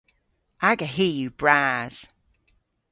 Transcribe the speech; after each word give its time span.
Aga 0.69 0.87
hi 0.95 1.07
yw 1.19 1.31
bras. 1.41 1.95